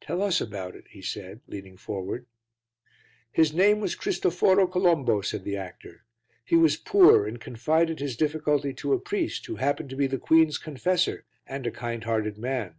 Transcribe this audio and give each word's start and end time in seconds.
"Tell 0.00 0.22
us 0.22 0.40
about 0.40 0.74
it," 0.74 0.86
he 0.88 1.02
said, 1.02 1.42
leaning 1.46 1.76
forward. 1.76 2.24
"His 3.30 3.52
name 3.52 3.78
was 3.78 3.94
Cristoforo 3.94 4.66
Colombo," 4.66 5.20
said 5.20 5.44
the 5.44 5.58
actor. 5.58 6.06
"He 6.46 6.56
was 6.56 6.78
poor 6.78 7.26
and 7.26 7.38
confided 7.38 7.98
his 8.00 8.16
difficulty 8.16 8.72
to 8.72 8.94
a 8.94 8.98
priest 8.98 9.44
who 9.44 9.56
happened 9.56 9.90
to 9.90 9.96
be 9.96 10.06
the 10.06 10.16
queen's 10.16 10.56
confessor 10.56 11.26
and 11.46 11.66
a 11.66 11.70
kind 11.70 12.04
hearted 12.04 12.38
man. 12.38 12.76